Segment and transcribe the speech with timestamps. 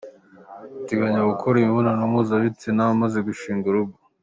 [0.81, 3.95] Ateganya gukora imibonano mpuzabitsina amaze gushinga urugo.